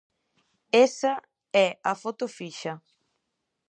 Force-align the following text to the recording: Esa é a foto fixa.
Esa 0.87 1.13
é 1.65 1.69
a 1.91 1.93
foto 2.03 2.25
fixa. 2.37 2.73